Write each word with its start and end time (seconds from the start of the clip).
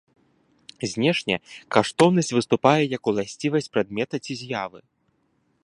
Знешне 0.93 1.35
каштоўнасць 1.75 2.33
выступае 2.37 2.79
як 2.97 3.03
уласцівасць 3.11 3.69
прадмета 3.77 4.15
ці 4.25 4.33
з'явы. 4.41 4.79